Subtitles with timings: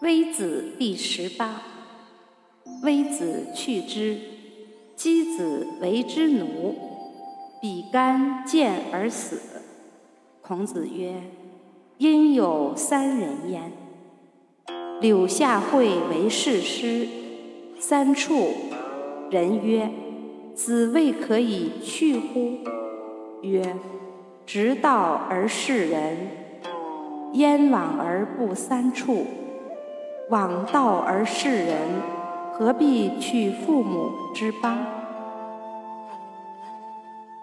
[0.00, 1.60] 微子第十八。
[2.84, 4.16] 微子去之，
[4.96, 6.76] 箕子为之奴，
[7.60, 9.40] 比干见而死。
[10.40, 11.14] 孔子曰
[11.98, 13.72] ：“因有三人焉。
[15.00, 17.08] 柳下惠为士师，
[17.80, 18.50] 三处。
[19.32, 19.90] 人曰
[20.54, 22.58] ：‘子未可以去乎？’
[23.42, 23.74] 曰
[24.46, 26.16] ：‘直道而事人，
[27.32, 29.26] 焉往而不三处？’”
[30.30, 31.78] 往道而事人，
[32.52, 34.76] 何必去父母之邦？